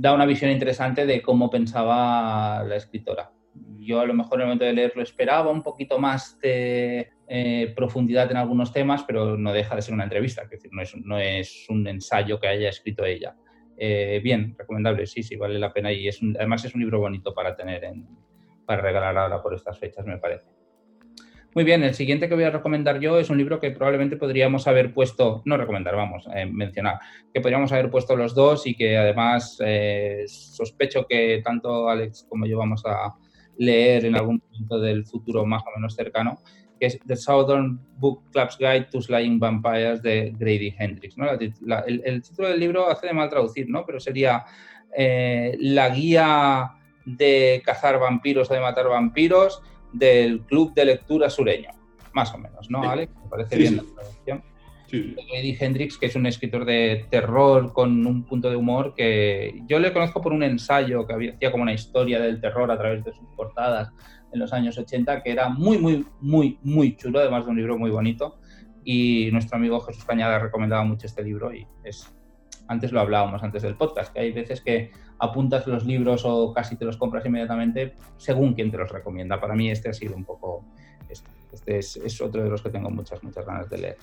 [0.00, 3.32] da una visión interesante de cómo pensaba la escritora.
[3.78, 7.72] Yo a lo mejor en el momento de leerlo esperaba un poquito más de eh,
[7.76, 11.66] profundidad en algunos temas, pero no deja de ser una entrevista, es decir, no es,
[11.68, 13.36] un ensayo que haya escrito ella.
[13.76, 17.34] Eh, bien, recomendable, sí, sí, vale la pena y es además es un libro bonito
[17.34, 18.08] para tener, en,
[18.64, 20.59] para regalar ahora por estas fechas, me parece.
[21.52, 24.68] Muy bien, el siguiente que voy a recomendar yo es un libro que probablemente podríamos
[24.68, 27.00] haber puesto, no recomendar, vamos, eh, mencionar,
[27.34, 32.46] que podríamos haber puesto los dos y que además eh, sospecho que tanto Alex como
[32.46, 33.16] yo vamos a
[33.58, 36.38] leer en algún momento del futuro más o menos cercano,
[36.78, 41.16] que es The Southern Book Club's Guide to Slaying Vampires de Grady Hendrix.
[41.18, 43.84] el, título del libro hace de mal traducir, ¿no?
[43.84, 44.44] pero sería
[44.96, 46.70] eh, la guía
[47.04, 49.60] de cazar vampiros o de matar vampiros
[49.92, 51.70] del Club de Lectura Sureño,
[52.12, 53.12] más o menos, ¿no, Alex?
[53.22, 54.50] Me parece bien la traducción.
[54.92, 59.78] Eddie Hendrix, que es un escritor de terror con un punto de humor que yo
[59.78, 63.12] le conozco por un ensayo que hacía como una historia del terror a través de
[63.12, 63.92] sus portadas
[64.32, 67.78] en los años 80, que era muy, muy, muy, muy chulo, además de un libro
[67.78, 68.38] muy bonito.
[68.84, 72.12] Y nuestro amigo Jesús Cañada recomendaba mucho este libro y es,
[72.70, 76.76] antes lo hablábamos antes del podcast, que hay veces que apuntas los libros o casi
[76.76, 79.40] te los compras inmediatamente según quien te los recomienda.
[79.40, 80.64] Para mí este ha sido un poco,
[81.08, 83.96] este, este es, otro de los que tengo muchas, muchas ganas de leer.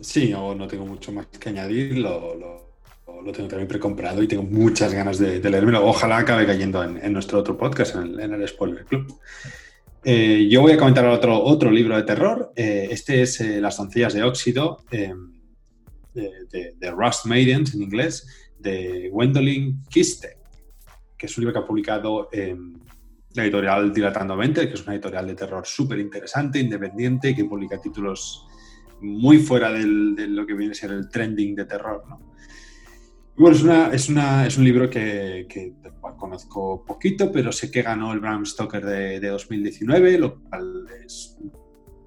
[0.00, 4.92] Sí, no, tengo mucho más que añadir, lo, lo, tengo también precomprado y tengo muchas
[4.92, 5.86] ganas de, de leérmelo.
[5.86, 9.18] Ojalá acabe cayendo en, nuestro otro podcast, en el, Spoiler Club.
[10.04, 12.52] Eh, yo voy a comentar otro, otro libro de terror.
[12.54, 14.84] Eh, este es eh, Las doncellas de óxido,
[16.22, 18.26] de, de Rust Maidens en inglés
[18.58, 20.38] de Gwendolyn Kiste,
[21.16, 22.80] que es un libro que ha publicado en
[23.34, 28.46] la editorial Dilatandamente, que es una editorial de terror súper interesante, independiente, que publica títulos
[29.00, 32.02] muy fuera de lo que viene a ser el trending de terror.
[33.36, 35.46] bueno, es, una, es, una, es un libro que,
[36.18, 41.38] conozco poquito, pero sé que ganó el Bram Stoker de, de 2019, lo cual es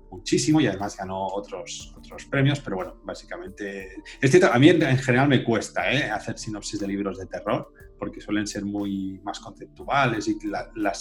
[0.09, 4.01] muchísimo y además ganó otros, otros premios, pero bueno, básicamente...
[4.19, 6.09] Es cierto, a mí en general me cuesta ¿eh?
[6.09, 10.93] hacer sinopsis de libros de terror, porque suelen ser muy más conceptuales y la,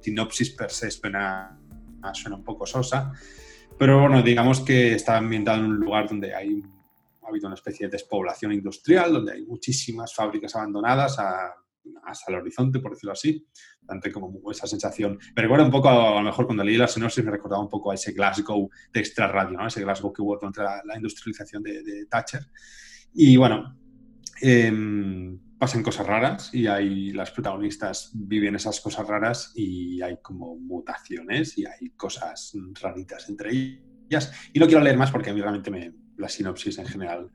[0.00, 1.58] sinopsis per se suena,
[2.14, 3.12] suena un poco sosa,
[3.78, 6.62] pero bueno, digamos que está ambientado en un lugar donde hay
[7.22, 11.54] ha habido una especie de despoblación industrial, donde hay muchísimas fábricas abandonadas a
[12.04, 13.46] hasta el horizonte, por decirlo así,
[13.86, 15.18] tanto como esa sensación.
[15.34, 17.90] Me recuerda un poco, a, lo mejor cuando leí la sinopsis, me recordaba un poco
[17.90, 19.66] a ese Glasgow de Extra Radio, ¿no?
[19.66, 22.46] ese Glasgow que hubo contra la, industrialización de, Thatcher.
[23.14, 23.76] Y bueno,
[24.40, 30.56] em, pasan cosas raras y hay, las protagonistas viven esas cosas raras y hay como
[30.56, 33.50] mutaciones y hay cosas raritas entre
[34.08, 34.32] ellas.
[34.52, 37.30] Y no quiero leer más porque a mí realmente me, la sinopsis en general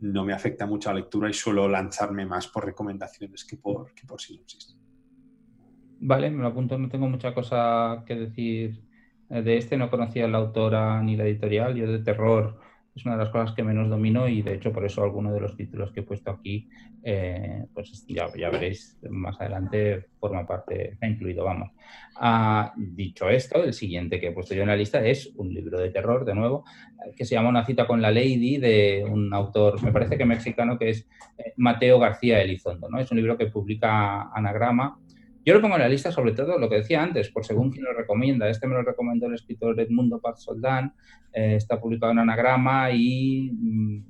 [0.00, 4.06] no me afecta mucho la lectura y suelo lanzarme más por recomendaciones que por, que
[4.06, 4.78] por sinopsis.
[6.00, 8.82] Vale, me lo apunto, no tengo mucha cosa que decir
[9.30, 12.58] eh, de este, no conocía la autora ni la editorial, yo de terror
[12.96, 15.40] es una de las cosas que menos domino y de hecho por eso alguno de
[15.40, 16.66] los títulos que he puesto aquí,
[17.04, 21.70] eh, pues ya, veréis más adelante, forma parte, está incluido, vamos.
[22.16, 25.78] Ah, dicho esto, el siguiente que he puesto yo en la lista es un libro
[25.78, 26.64] de terror, de nuevo,
[27.14, 30.78] que se llama Una cita con la Lady, de un autor, me parece que mexicano,
[30.78, 31.06] que es
[31.36, 32.88] eh, Mateo García Elizondo.
[32.88, 32.98] ¿no?
[32.98, 34.98] Es un libro que publica Anagrama
[35.46, 37.84] yo lo pongo en la lista sobre todo lo que decía antes, por según quien
[37.84, 38.48] lo recomienda.
[38.48, 40.92] Este me lo recomendó el escritor Edmundo Paz Soldán,
[41.32, 44.04] eh, está publicado en Anagrama y mm,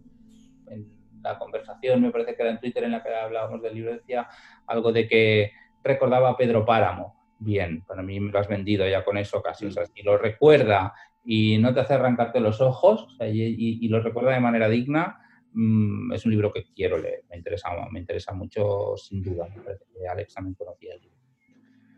[0.68, 0.86] en
[1.20, 4.26] la conversación, me parece que era en Twitter en la que hablábamos del libro, decía
[4.66, 5.52] algo de que
[5.84, 7.14] recordaba a Pedro Páramo.
[7.38, 9.66] Bien, para mí me lo has vendido ya con eso casi.
[9.66, 14.32] O sea, si lo recuerda y no te hace arrancarte los ojos y, lo recuerda
[14.32, 15.20] de manera digna,
[15.52, 17.24] mm, es un libro que quiero leer.
[17.28, 19.46] Me interesa, me interesa mucho, sin duda.
[19.54, 21.15] Me parece que Alex también conocía el libro.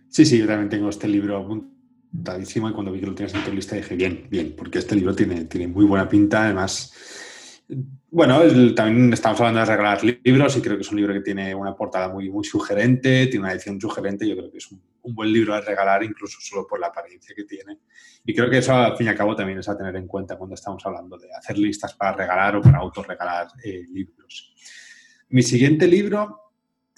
[0.09, 3.45] Sí, sí, yo también tengo este libro apuntadísimo y cuando vi que lo tienes en
[3.45, 6.93] tu lista dije, bien, bien, porque este libro tiene, tiene muy buena pinta, además,
[8.11, 8.41] bueno,
[8.75, 11.75] también estamos hablando de regalar libros y creo que es un libro que tiene una
[11.75, 15.55] portada muy, muy sugerente, tiene una edición sugerente, yo creo que es un, buen libro
[15.55, 17.79] a regalar incluso solo por la apariencia que tiene.
[18.27, 20.37] Y creo que eso al fin y al cabo también es a tener en cuenta
[20.37, 24.55] cuando estamos hablando de hacer listas para regalar o para autorregalar eh, libros.
[25.31, 26.53] Mi siguiente libro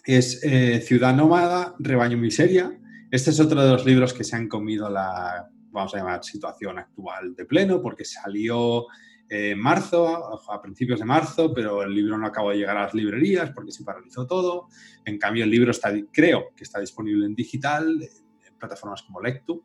[0.04, 2.79] es eh, Ciudad Nómada, Rebaño Miseria,
[3.10, 6.78] este es otro de los libros que se han comido la, vamos a llamar, situación
[6.78, 8.86] actual de pleno, porque salió
[9.28, 12.94] en marzo, a principios de marzo, pero el libro no acabó de llegar a las
[12.94, 14.66] librerías porque se paralizó todo.
[15.04, 19.64] En cambio, el libro está, creo que está disponible en digital, en plataformas como Lectu.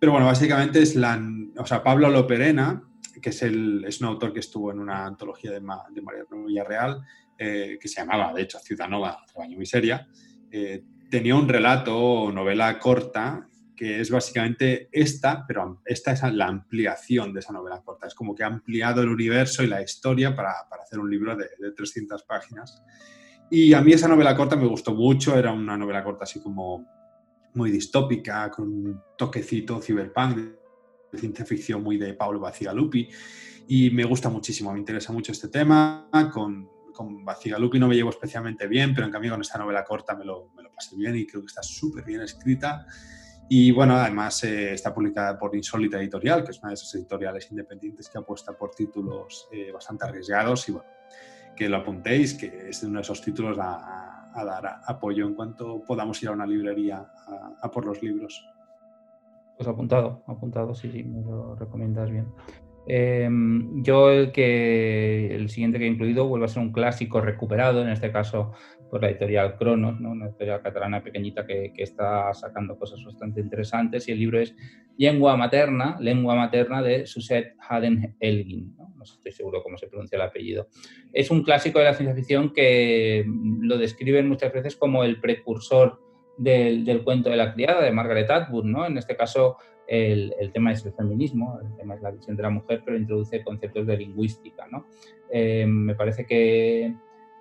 [0.00, 1.20] Pero bueno, básicamente es la,
[1.56, 2.82] o sea, Pablo Loperena,
[3.22, 7.00] que es, el, es un autor que estuvo en una antología de, de María Villarreal,
[7.38, 10.08] eh, que se llamaba, de hecho, Ciudad Nova, Rebaño Miseria,
[10.50, 16.48] eh, tenía un relato o novela corta que es básicamente esta, pero esta es la
[16.48, 18.08] ampliación de esa novela corta.
[18.08, 21.46] Es como que ha ampliado el universo y la historia para, hacer un libro de,
[21.76, 22.82] 300 páginas.
[23.50, 26.84] Y a mí esa novela corta me gustó mucho, era una novela corta así como
[27.54, 30.56] muy distópica, con un toquecito cyberpunk.
[31.14, 33.08] ciencia ficción muy de Paolo Bacigalupi
[33.68, 36.08] y me gusta muchísimo, me interesa mucho este tema.
[36.32, 40.16] Con, con Bacigalupi no me llevo especialmente bien, pero en cambio con esta novela corta
[40.16, 42.86] me lo, me lo pasé bien y creo que está súper bien escrita.
[43.48, 47.50] Y bueno, además eh, está publicada por Insólita Editorial, que es una de esas editoriales
[47.50, 50.88] independientes que apuesta por títulos eh, bastante arriesgados y bueno,
[51.56, 56.22] que lo apuntéis, que es uno de esos títulos a, dar apoyo en cuanto podamos
[56.22, 57.04] ir a una librería
[57.60, 58.46] a por los libros.
[59.56, 62.28] Pues apuntado, apuntado, sí, sí, me lo recomiendas bien.
[62.90, 67.82] Em, yo el que el siguiente que he incluido vuelve a ser un clásico recuperado,
[67.82, 68.52] en este caso
[68.90, 70.10] por la editorial Cronos, ¿no?
[70.10, 74.54] una editorial catalana pequeñita que, que, está sacando cosas bastante interesantes y el libro es
[74.96, 78.92] Lengua Materna, Lengua Materna de Suset Haden Elgin, ¿no?
[78.96, 80.68] no estoy seguro cómo se pronuncia el apellido.
[81.12, 83.24] Es un clásico de la ciencia ficción que
[83.60, 86.00] lo describen muchas veces como el precursor
[86.38, 88.86] del, cuento de la criada de Margaret Atwood, ¿no?
[88.86, 92.50] En este caso el, tema es el feminismo, el tema es la visión de la
[92.50, 94.86] mujer, pero introduce conceptos de lingüística, ¿no?
[95.30, 96.94] Eh, me parece que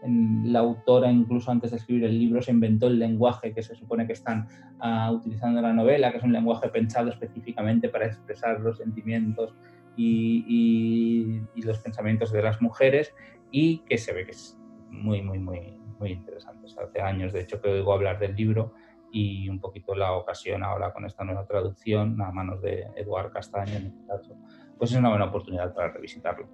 [0.04, 4.06] la autora, incluso antes de escribir el libro, se inventó el lenguaje que se supone
[4.06, 4.48] que están
[4.82, 9.56] uh, utilizando en la novela, que es un lenguaje pensado específicamente para expresar los sentimientos
[9.96, 13.14] y, los pensamientos de las mujeres
[13.52, 14.58] y que se ve que es
[14.90, 16.68] muy, muy, muy, muy interesante.
[16.68, 18.74] hace años, de hecho, que oigo hablar del libro
[19.12, 23.74] y un poquito la ocasión ahora con esta nueva traducción a manos de Eduard Castaño,
[23.74, 24.36] este
[24.78, 26.48] pues es una buena oportunidad para revisitarlo.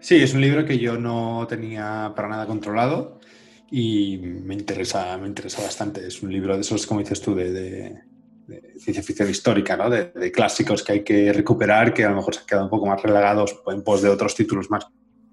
[0.00, 3.20] Sí, es un libro que yo no tenía para nada controlado
[3.70, 6.06] y me interesa, me interesa bastante.
[6.06, 8.00] Es un libro de esos, como dices tú, de, de,
[8.78, 9.90] ciencia ficción histórica, ¿no?
[9.90, 12.70] De, de, clásicos que hay que recuperar, que a lo mejor se han quedado un
[12.70, 14.86] poco más relegados en pos de otros títulos más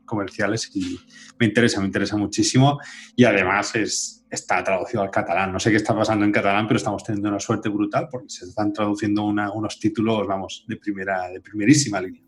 [0.05, 0.99] comerciales y
[1.39, 2.79] me interesa, me interesa muchísimo
[3.15, 5.53] y además es, está traducido al catalán.
[5.53, 8.45] No sé qué está pasando en catalán, pero estamos teniendo una suerte brutal porque se
[8.45, 12.23] están traduciendo unos títulos, vamos, de, primera, de primerísima línea.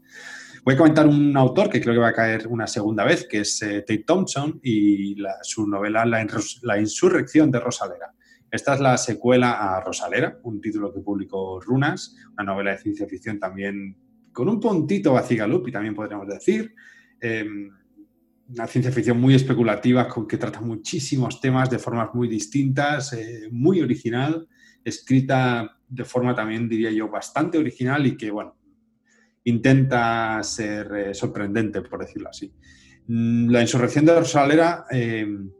[0.70, 3.40] Voy a comentar un autor que creo que va a caer una segunda vez, que
[3.40, 8.14] es eh, Tate Thompson y su novela la, Insurrección de Rosalera.
[8.52, 13.08] Esta es la secuela a Rosalera, un título que publicó Runas, una novela de ciencia
[13.08, 13.98] ficción también
[14.32, 16.76] con un puntito vacigalupi, también podríamos decir,
[17.20, 17.72] Em,
[18.50, 23.50] una ciencia ficción muy especulativa con que trata muchísimos temas de formas muy distintas, eh,
[23.52, 24.48] muy original,
[24.84, 28.56] escrita de forma también, diría yo, bastante original y que, bueno,
[29.50, 32.52] intenta ser eh, sorprendente, por decirlo así.
[33.08, 35.52] Mm, la insurrección de Rosalera, em,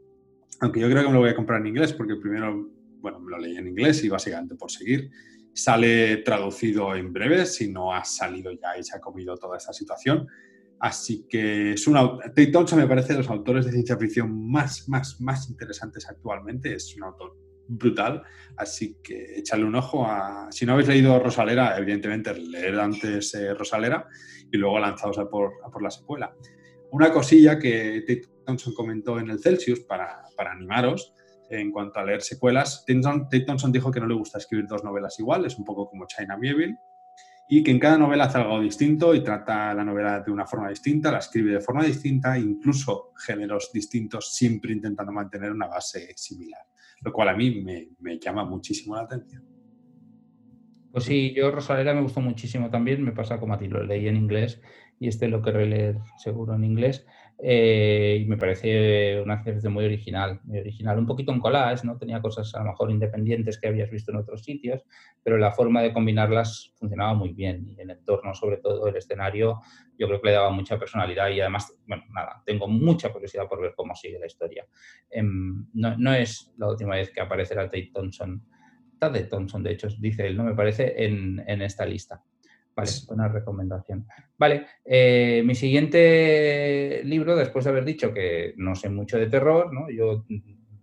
[0.60, 3.30] aunque yo creo que me lo voy a comprar en inglés, porque primero, bueno, me
[3.30, 5.10] lo leí en inglés y básicamente por seguir,
[5.52, 9.72] sale traducido en breve, si no ha salido ya y se ha comido toda esta
[9.72, 10.26] situación.
[10.78, 14.88] Así que es una, Tate Thompson me parece de los autores de ciencia ficción más,
[14.88, 16.74] más, más interesantes actualmente.
[16.74, 17.36] Es un autor
[17.70, 18.22] brutal,
[18.56, 20.48] así que echarle un ojo a...
[20.50, 24.06] Si no habéis leído Rosalera, evidentemente leer antes eh, Rosalera
[24.50, 26.34] y luego lanzaos a por, por, la secuela.
[26.90, 31.14] Una cosilla que Tate Thompson comentó en el Celsius para, para animaros
[31.48, 35.18] en cuanto a leer secuelas, Tate Thompson dijo que no le gusta escribir dos novelas
[35.18, 36.78] igual, es un poco como China Mieville,
[37.48, 40.68] y que en cada novela hace algo distinto y trata la novela de una forma
[40.68, 46.62] distinta, la escribe de forma distinta, incluso géneros distintos, siempre intentando mantener una base similar,
[47.02, 49.44] lo cual a mí me, llama muchísimo la atención.
[50.92, 54.08] Pues sí, yo Rosalera me gustó muchísimo también, me pasa como a ti, lo leí
[54.08, 54.60] en inglés
[54.98, 57.06] y este lo querré leer seguro en inglés.
[57.42, 61.96] Eh, y me parece una ciencia muy original, muy original, un poquito en collage, ¿no?
[61.96, 64.84] Tenía cosas a lo mejor independientes que habías visto en otros sitios,
[65.22, 69.60] pero la forma de combinarlas funcionaba muy bien y el entorno, sobre todo el escenario,
[69.98, 73.60] yo creo que le daba mucha personalidad y además, bueno, nada, tengo mucha curiosidad por
[73.60, 74.66] ver cómo sigue la historia.
[75.08, 78.44] Em, no, no, es la última vez que aparecerá Tate Thompson,
[78.98, 82.22] Tate Thompson, de hecho, dice él, no me parece, en, en esta lista.
[82.74, 84.06] Vale, buena recomendación.
[84.38, 89.72] Vale, eh, mi siguiente libro, después de haber dicho que no sé mucho de terror,
[89.72, 89.90] ¿no?
[89.90, 90.24] yo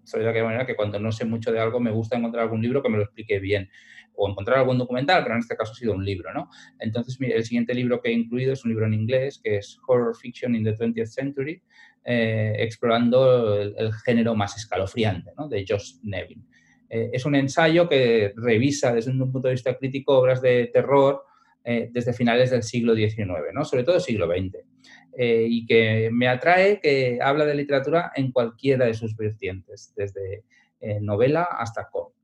[0.04, 2.62] soy de aquella manera que cuando no sé mucho de algo me gusta encontrar algún
[2.62, 3.70] libro que me lo explique bien
[4.18, 6.50] o encontrar algún documental, pero en este caso ha sido un libro, ¿no?
[6.80, 10.16] Entonces, el siguiente libro que he incluido es un libro en inglés que es Horror
[10.16, 11.62] Fiction in the 20th Century,
[12.04, 15.48] eh, explorando el, género más escalofriante, ¿no?
[15.48, 16.48] De Josh Nevin.
[16.90, 21.27] Eh, es un ensayo que revisa desde un punto de vista crítico obras de terror
[21.70, 23.66] eh, desde finales del siglo XIX, ¿no?
[23.66, 24.56] sobre todo siglo XX,
[25.18, 30.46] eh, y que me atrae que habla de literatura en cualquiera de sus vertientes, desde
[30.80, 32.16] eh, novela hasta cómic.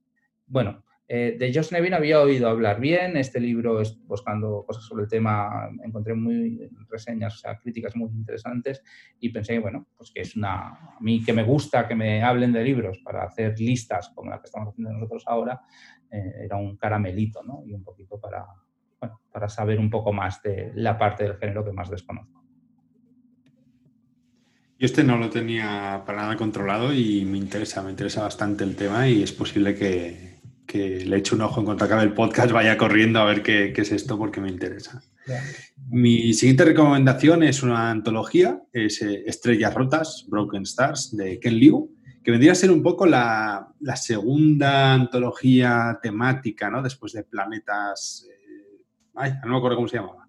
[0.48, 5.70] Bueno, de Josh Nevin había oído hablar bien, este libro, buscando cosas sobre el tema,
[5.84, 8.82] encontré muy reseñas, o sea, críticas muy interesantes
[9.20, 12.54] y pensé, bueno, pues que es una, a mí que me gusta que me hablen
[12.54, 15.62] de libros para hacer listas como la que estamos haciendo nosotros ahora,
[16.10, 17.64] era un caramelito, ¿no?
[17.66, 18.46] Y un poquito para,
[19.32, 22.44] para saber un poco más de la parte del género que más desconozco.
[24.84, 28.76] Yo este no lo tenía para nada controlado y me interesa, me interesa bastante el
[28.76, 30.34] tema y es posible que,
[30.74, 33.92] le eche un ojo en cuanto acabe el podcast, vaya corriendo a ver qué, es
[33.92, 35.02] esto porque me interesa.
[35.88, 41.96] Mi siguiente recomendación es una antología, es eh, Estrellas Rotas, Broken Stars, de Ken Liu,
[42.24, 46.82] que vendría a ser un poco la, segunda antología temática, ¿no?
[46.82, 48.28] Después de Planetas...
[49.16, 50.28] Ay, no me acuerdo cómo se llamaba.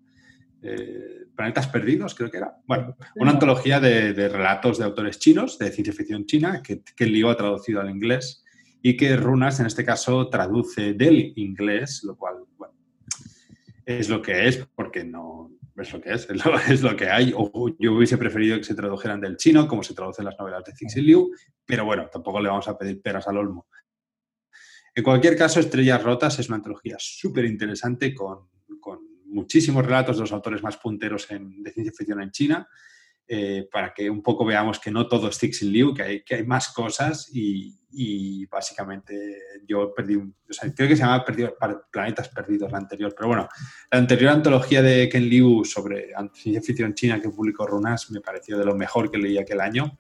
[0.63, 2.57] Eh, Planetas Perdidos, creo que era.
[2.67, 7.29] Bueno, una antología de, relatos de autores chinos, de ciencia ficción china, que, que Liu
[7.29, 8.45] ha traducido al inglés
[8.81, 12.75] y que Runas, en este caso, traduce del inglés, lo cual, bueno,
[13.85, 16.29] es lo que es, porque no, es lo que es,
[16.69, 17.33] es lo, que hay.
[17.37, 20.75] O yo hubiese preferido que se tradujeran del chino, como se traducen las novelas de
[20.75, 21.31] Cixin Liu,
[21.65, 23.67] pero bueno, tampoco le vamos a pedir peras al olmo.
[24.95, 28.49] En cualquier caso, Estrellas Rotas es una antología súper interesante con,
[28.85, 32.69] con, muchísimos relatos de los autores más punteros en, de ciencia ficción en China
[33.27, 36.35] eh, para que un poco veamos que no todo es Cixin Liu, que hay, que
[36.35, 37.75] hay más cosas y,
[38.47, 41.57] básicamente yo perdí, o sea, creo que se llama Perdido,
[41.91, 43.49] Planetas Perdidos la anterior, pero bueno,
[43.91, 48.59] la anterior antología de Ken Liu sobre ciencia ficción china que publicó Runas me pareció
[48.59, 49.97] de lo mejor que leí aquel año.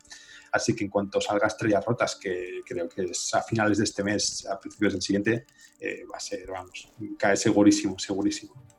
[0.52, 4.04] Así que en cuanto salga Estrellas Rotas, que creo que es a finales de este
[4.04, 5.46] mes, a principios del siguiente,
[5.80, 8.73] eh, va a ser, vamos, cae segurísimo, segurísimo.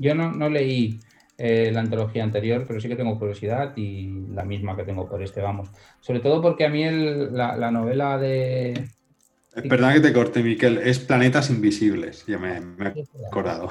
[0.00, 0.98] Yo no, no leí
[1.36, 5.22] eh, la antología anterior, pero sí que tengo curiosidad y la misma que tengo por
[5.22, 5.68] este, vamos.
[6.00, 8.72] Sobre todo porque a mí la, novela de...
[8.72, 13.68] Eh, perdón que te corte, Miquel, es Planetas Invisibles, ya me, he acordado.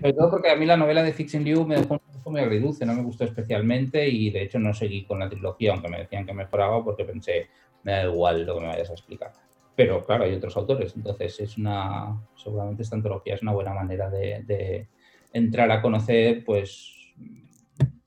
[0.00, 2.86] Sobre todo porque a mí la novela de Fixing Liu me dejó un muy agridulce,
[2.86, 6.24] no me gustó especialmente y de hecho no seguí con la trilogía, aunque me decían
[6.24, 7.48] que mejoraba porque pensé,
[7.82, 9.32] me da igual lo que me vayas a explicar.
[9.76, 14.08] Pero claro, hay otros autores, entonces es una, seguramente esta antología es una buena manera
[14.08, 14.88] de
[15.34, 16.94] entrar a conocer, pues,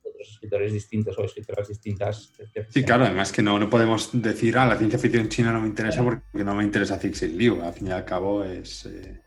[0.02, 2.32] otros escritores distintos o escritoras distintas.
[2.70, 5.68] Sí, claro, además que no, no podemos decir, ah, la ciencia ficción china no me
[5.68, 7.62] interesa porque no me interesa Cixin Liu.
[7.62, 8.86] Al fin y al cabo es...
[8.86, 9.20] Eh,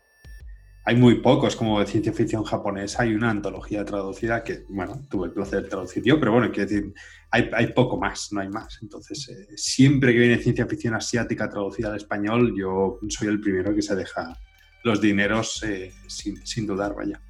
[0.84, 3.02] hay muy pocos como de ciencia ficción japonesa.
[3.02, 6.68] Hay una antología traducida que, bueno, tuve el placer de traducir yo, pero bueno, quiero
[6.68, 6.94] decir,
[7.30, 8.78] hay, poco más, no hay más.
[8.82, 13.74] Entonces, eh, siempre que viene ciencia ficción asiática traducida al español, yo soy el primero
[13.74, 14.36] que se deja
[14.82, 17.20] los dineros eh, sin, dudar, vaya.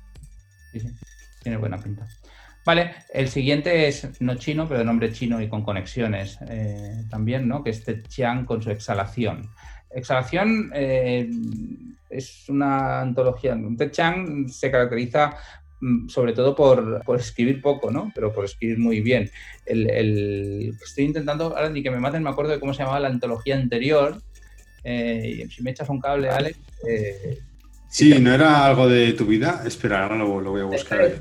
[1.43, 2.09] Tiene buena pinta.
[2.65, 7.47] Vale, el siguiente es no chino, pero de nombre chino y con conexiones eh, también,
[7.47, 7.63] ¿no?
[7.63, 9.51] Que es Chiang con su exhalación.
[9.91, 10.73] Exhalación
[12.13, 13.59] es una antología.
[13.77, 15.37] Ted Chiang se caracteriza
[15.81, 18.13] mm, sobre todo por, escribir poco, ¿no?
[18.15, 19.31] Pero por escribir muy bien.
[19.67, 23.09] El, estoy intentando, ahora ni que me maten, me acuerdo de cómo se llamaba la
[23.09, 24.23] antología anterior.
[24.85, 26.59] Eh, si me echas un cable, Alex,
[27.93, 29.63] Sí, ¿no era algo de tu vida?
[29.67, 31.13] Espera, ahora lo, voy a buscar.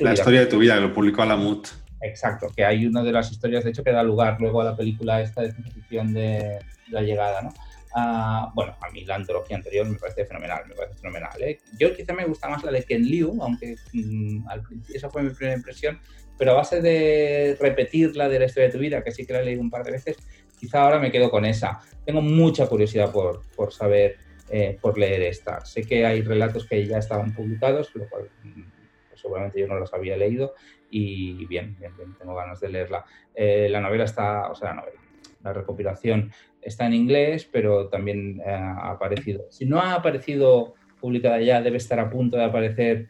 [0.00, 1.68] La historia, de tu vida, que lo publicó Alamut.
[2.00, 4.74] Exacto, que hay una de las historias, de hecho, que da lugar luego a la
[4.74, 7.52] película esta de ficción de La Llegada, ¿no?
[7.98, 11.42] Ah, bueno, a mí la antología anterior me parece fenomenal, me parece fenomenal.
[11.42, 11.60] ¿eh?
[11.78, 15.22] Yo quizá me gusta más la de Ken Liu, aunque mm, al principio esa fue
[15.22, 15.98] mi primera impresión,
[16.36, 19.32] pero a base de repetir la de la historia de tu vida, que sí que
[19.32, 20.18] la he leído un par de veces,
[20.60, 21.80] quizá ahora me quedo con esa.
[22.04, 24.18] Tengo mucha curiosidad por, por saber
[24.50, 25.64] eh, por leer esta.
[25.64, 28.62] Sé que hay relatos que ya estaban publicados, lo cual mm,
[29.08, 30.52] pues, seguramente yo no los había leído
[30.90, 31.78] y bien,
[32.18, 33.06] tengo ganas de leerla.
[33.34, 35.00] Eh, la novela está, o sea, la novela,
[35.42, 36.30] la recopilación
[36.66, 39.46] está en inglés, pero también eh, ha aparecido.
[39.50, 43.08] Si no ha aparecido publicada ya, debe estar a punto de aparecer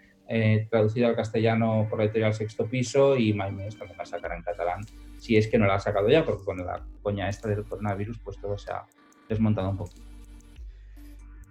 [0.70, 4.80] traducida al castellano por la editorial Sexto Piso y Maimes también la sacará en catalán,
[5.18, 8.18] si es que no la ha sacado ya, porque con la coña esta del coronavirus,
[8.24, 8.84] pues todo se ha
[9.28, 10.02] desmontado un poquito.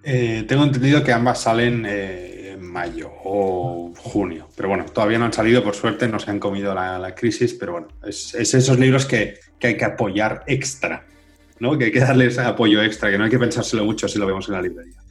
[0.08, 5.26] Eh, tengo entendido que ambas salen eh, en mayo o junio, pero bueno, todavía no
[5.26, 9.08] han salido, por suerte no se han comido la, crisis, pero bueno, es, esos libros
[9.08, 11.08] que, hay que apoyar extra,
[11.60, 11.78] ¿no?
[11.78, 14.48] que hay que darles apoyo extra, que no hay que pensárselo mucho si lo vemos
[14.48, 15.02] en la librería.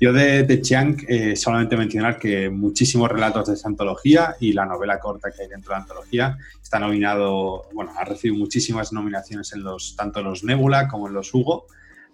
[0.00, 4.64] Yo de, de Chiang eh, solamente mencionar que muchísimos relatos de esa antología y la
[4.64, 9.52] novela corta que hay dentro de la antología está nominado, bueno, ha recibido muchísimas nominaciones
[9.54, 11.66] en los, tanto en los Nebula como en los Hugo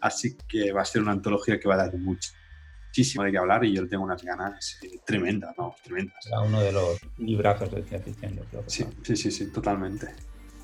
[0.05, 3.65] Así que va a ser una antología que va a dar muchísimo de qué hablar
[3.65, 5.75] y yo tengo unas ganas eh, tremendas, ¿no?
[5.83, 6.27] Tremendas.
[6.27, 10.09] Era uno de los librazos de ciencia ficción, Sí, sí, sí, sí, totalmente.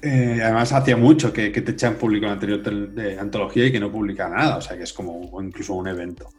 [0.03, 3.80] Eh, además, hacía mucho que, que te echan público en anterior de antología y que
[3.80, 6.30] no publica nada, o sea que es como incluso un evento.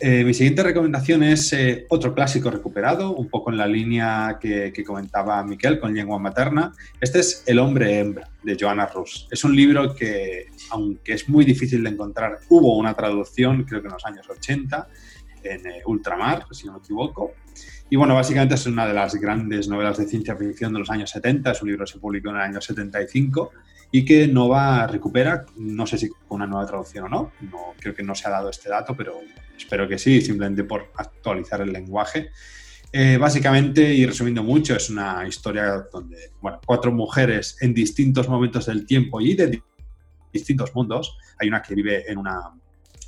[0.00, 4.72] Eh, mi siguiente recomendación es eh, otro clásico recuperado, un poco en la línea que,
[4.86, 6.72] comentaba Miquel con lengua materna.
[7.00, 9.26] Este es El hombre hembra, de Joanna Rus.
[9.30, 13.88] Es un libro que, aunque es muy difícil de encontrar, hubo una traducción, creo que
[13.88, 14.88] en los años 80.
[15.50, 17.32] En eh, Ultramar, si no me equivoco.
[17.90, 21.10] Y bueno, básicamente es una de las grandes novelas de ciencia ficción de los años
[21.10, 23.50] 70, es un libro que se publicó en el año 75
[23.90, 27.94] y que Nova recupera, no sé si con una nueva traducción o no, no creo
[27.94, 29.20] que no se ha dado este dato, pero
[29.56, 32.30] espero que sí, simplemente por actualizar el lenguaje.
[32.92, 38.66] Eh, básicamente, y resumiendo mucho, es una historia donde, bueno, cuatro mujeres en distintos momentos
[38.66, 39.62] del tiempo y de
[40.32, 42.52] distintos mundos, hay una que vive en una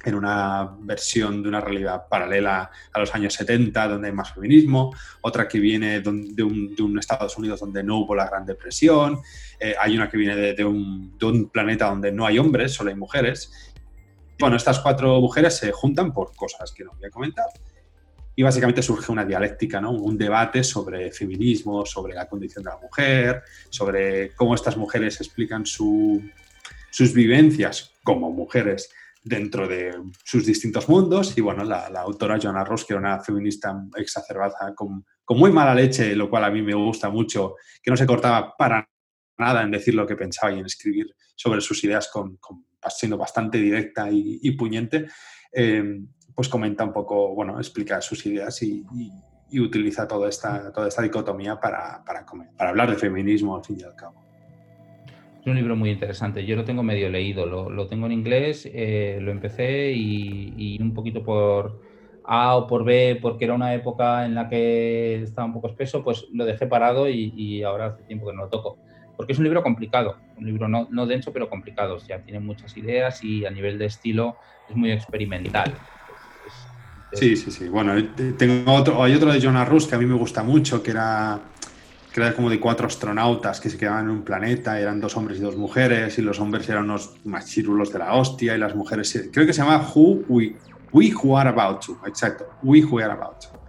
[0.05, 4.95] en una versión de una realidad paralela a los años 70, donde hay más feminismo,
[5.21, 9.19] otra que viene de un, Estados Unidos donde no hubo la Gran Depresión,
[9.59, 13.73] eh, hay una que viene de, un, planeta donde no hay hombres, solo hay mujeres.
[14.39, 17.47] Bueno, estas cuatro mujeres se juntan por cosas que no voy a comentar.
[18.35, 19.91] Y básicamente surge una dialéctica, ¿no?
[19.91, 25.67] un debate sobre feminismo, sobre la condición de la mujer, sobre cómo estas mujeres explican
[25.67, 26.23] sus
[27.13, 28.91] vivencias como mujeres
[29.23, 29.95] dentro de
[30.25, 31.37] sus distintos mundos.
[31.37, 36.17] Y bueno, la, autora Joanna Ross, que era una feminista exacerbada con, muy mala leche,
[36.17, 38.89] lo cual a mí me gusta mucho, que no se cortaba para
[39.39, 42.39] nada en decir lo que pensaba y en escribir sobre sus ideas, con,
[42.89, 45.07] siendo bastante directa y, puñente,
[45.53, 46.03] eh,
[46.35, 48.85] pues comenta un poco, bueno, explica sus ideas y,
[49.53, 53.97] utiliza toda esta, toda esta dicotomía para, para hablar de feminismo al fin y al
[53.97, 54.30] cabo.
[55.41, 56.45] Es un libro muy interesante.
[56.45, 61.23] Yo lo tengo medio leído, lo, tengo en inglés, eh, lo empecé y, un poquito
[61.23, 61.81] por
[62.25, 66.05] A o por B, porque era una época en la que estaba un poco espeso,
[66.05, 68.77] pues lo dejé parado y, ahora hace tiempo que no lo toco.
[69.17, 71.97] Porque es un libro complicado, un libro no, no denso, pero complicado.
[71.97, 74.37] O sea, tiene muchas ideas y a nivel de estilo
[74.69, 75.73] es muy experimental.
[77.13, 77.69] Sí, sí, sí.
[77.69, 77.95] Bueno,
[78.37, 81.41] tengo otro, hay otro de Jonah Rus que a mí me gusta mucho, que era
[82.13, 85.39] que era como de cuatro astronautas que se quedaban en un planeta, eran dos hombres
[85.39, 89.29] y dos mujeres, y los hombres eran unos machirulos de la hostia, y las mujeres,
[89.33, 90.57] creo que se llama Who We,
[90.93, 93.61] We Who Are About To, exacto, We Who Are About To.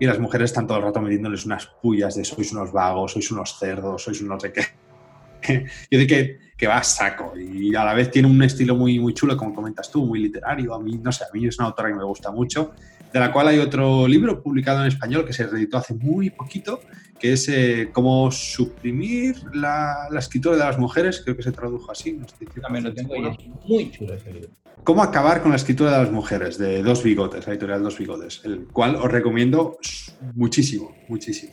[0.00, 3.30] Y las mujeres están todo el rato metiéndoles unas pullas de sois unos vagos, sois
[3.30, 4.64] unos cerdos, sois unos de qué.
[5.90, 8.98] Yo digo que, que va a saco y a la vez tiene un estilo muy,
[8.98, 10.74] muy chulo, como comentas tú, muy literario.
[10.74, 12.74] A mí, no sé, a mí es una autora que me gusta mucho,
[13.14, 16.80] de la cual hay otro libro publicado en español que se reeditó hace muy poquito,
[17.16, 22.14] que es eh, cómo suprimir la, escritura de las mujeres, creo que se tradujo así.
[22.14, 22.26] No
[22.60, 24.50] También lo tengo y muy chulo ese libro.
[24.82, 28.40] Cómo acabar con la escritura de las mujeres, de Dos Bigotes, la editorial Dos Bigotes,
[28.44, 29.78] el cual os recomiendo
[30.34, 31.52] muchísimo, muchísimo.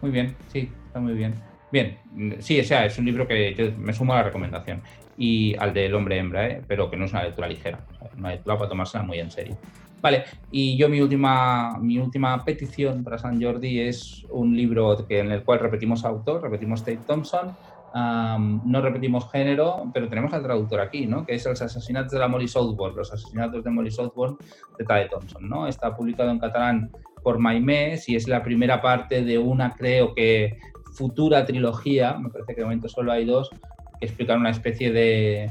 [0.00, 1.34] Muy bien, sí, está muy bien.
[1.70, 1.98] Bien,
[2.38, 4.80] sí, o sea, es un libro que me sumo a la recomendación
[5.18, 6.62] y al del hombre hembra, ¿eh?
[6.66, 7.80] pero que no es una lectura ligera,
[8.16, 9.58] una lectura para tomársela muy en serio.
[10.00, 15.20] Vale, y yo mi última, mi última petición para San Jordi es un libro que,
[15.20, 17.54] en el cual repetimos autor, repetimos Tate Thompson,
[17.92, 21.26] no repetimos género, pero tenemos al traductor aquí, ¿no?
[21.26, 24.36] que es Los asesinatos de la Molly Southbourne, los asesinatos de Molly Southbourne
[24.78, 25.48] de Tate Thompson.
[25.48, 25.66] ¿no?
[25.66, 26.90] Está publicado en catalán
[27.22, 30.56] por Maimés y es la primera parte de una, creo que,
[30.94, 33.50] futura trilogía, me parece que de momento solo hay dos,
[33.98, 35.50] que explican una especie de,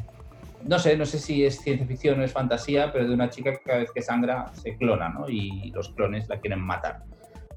[0.65, 3.51] no sé, no sé si es ciencia ficción o es fantasía, pero de una chica
[3.51, 5.29] que cada vez que sangra se clona, ¿no?
[5.29, 7.03] Y los clones la quieren matar.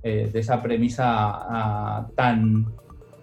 [0.02, 2.66] Eh, de esa premisa ah, tan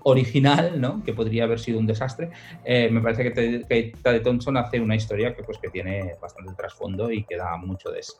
[0.04, 1.04] original, ¿no?
[1.04, 2.30] Que podría haber sido un desastre,
[2.64, 7.12] eh, me parece que, que Thompson hace una historia que, pues, que tiene bastante trasfondo
[7.12, 8.18] y que da mucho de eso.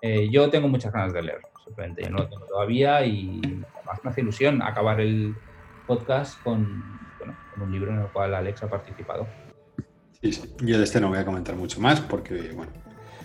[0.00, 3.40] Eh, yo tengo muchas ganas de leer, simplemente yo no lo tengo todavía y
[3.76, 5.34] además me hace ilusión acabar el
[5.86, 6.82] podcast con,
[7.18, 9.26] con un libro en el cual Alex ha participado.
[10.22, 10.42] Sí, sí.
[10.62, 12.72] Yo de este no voy a comentar mucho más porque, bueno,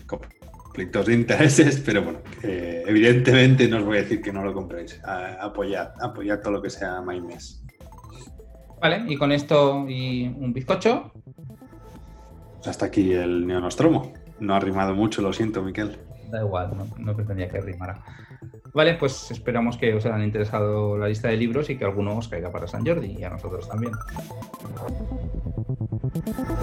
[0.08, 5.02] conflictos de intereses, pero bueno, evidentemente no os voy a decir que no lo compréis.
[5.04, 7.64] apoyad, apoyad todo lo que sea MyMess.
[8.82, 11.12] Vale, y con esto y un bizcocho.
[12.66, 14.14] Hasta aquí el Neonostromo.
[14.39, 15.98] No ha rimado mucho, lo siento, Miquel.
[16.30, 18.04] Da igual, no, no pretendía que rimara.
[18.74, 22.28] Vale, pues esperamos que os hayan interesado la lista de libros y que alguno os
[22.28, 23.93] caiga para San Jordi y a nosotros también.
[26.16, 26.55] you